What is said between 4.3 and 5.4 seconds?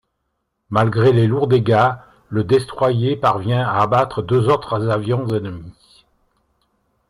autres avions